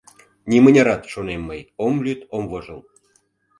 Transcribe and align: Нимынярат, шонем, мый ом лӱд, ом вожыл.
Нимынярат, 0.49 1.01
шонем, 1.11 1.41
мый 1.47 1.61
ом 1.85 1.95
лӱд, 2.05 2.19
ом 2.35 2.43
вожыл. 2.51 2.81